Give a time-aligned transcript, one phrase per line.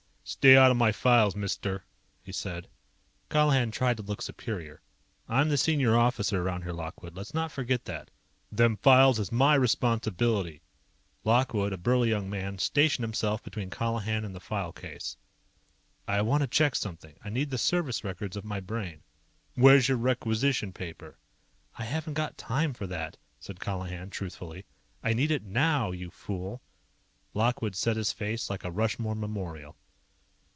[0.23, 1.83] "Stay out of my files, mister,"
[2.23, 2.69] he said.
[3.29, 4.81] Colihan tried to look superior.
[5.27, 7.15] "I'm the senior around here, Lockwood.
[7.17, 8.09] Let's not forget that."
[8.49, 10.61] "Them files is my responsibility."
[11.25, 15.17] Lockwood, a burly young man, stationed himself between Colihan and the file case.
[16.07, 17.17] "I want to check something.
[17.25, 19.01] I need the service records of my Brain."
[19.55, 21.17] "Where's your Requisition Paper?"
[21.77, 24.63] "I haven't got time for that," said Colihan truthfully.
[25.03, 26.61] "I need it now, you fool."
[27.33, 29.75] Lockwood set his face like a Rushmore memorial.